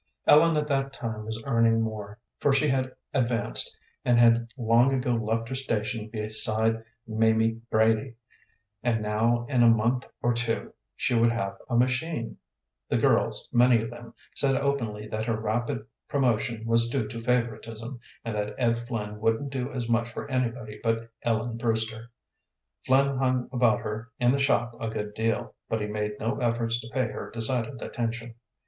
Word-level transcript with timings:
Ellen 0.25 0.57
at 0.57 0.67
that 0.67 0.93
time 0.93 1.25
was 1.25 1.43
earning 1.45 1.79
more, 1.79 2.17
for 2.39 2.51
she 2.51 2.67
had 2.67 2.95
advanced, 3.13 3.77
and 4.03 4.19
had 4.19 4.51
long 4.57 4.91
ago 4.91 5.13
left 5.13 5.47
her 5.49 5.53
station 5.53 6.07
beside 6.09 6.83
Mamie 7.05 7.61
Brady; 7.69 8.15
and 8.81 9.03
now 9.03 9.45
in 9.45 9.61
a 9.61 9.69
month 9.69 10.07
or 10.23 10.33
two 10.33 10.73
she 10.95 11.13
would 11.13 11.31
have 11.31 11.55
a 11.69 11.77
machine. 11.77 12.37
The 12.89 12.97
girls, 12.97 13.47
many 13.53 13.79
of 13.79 13.91
them, 13.91 14.15
said 14.33 14.55
openly 14.55 15.07
that 15.07 15.25
her 15.25 15.39
rapid 15.39 15.85
promotion 16.07 16.65
was 16.65 16.89
due 16.89 17.07
to 17.07 17.19
favoritism, 17.21 17.99
and 18.25 18.35
that 18.35 18.55
Ed 18.57 18.79
Flynn 18.87 19.19
wouldn't 19.19 19.51
do 19.51 19.71
as 19.71 19.87
much 19.87 20.11
for 20.11 20.27
anybody 20.31 20.79
but 20.81 21.11
Ellen 21.21 21.57
Brewster. 21.57 22.09
Flynn 22.87 23.17
hung 23.17 23.49
about 23.51 23.81
her 23.81 24.09
in 24.19 24.31
the 24.31 24.39
shop 24.39 24.75
a 24.81 24.89
good 24.89 25.13
deal, 25.13 25.53
but 25.69 25.79
he 25.79 25.85
had 25.85 25.93
made 25.93 26.13
no 26.19 26.39
efforts 26.39 26.81
to 26.81 26.89
pay 26.91 27.05
her 27.11 27.29
decided 27.29 27.83
attention. 27.83 28.33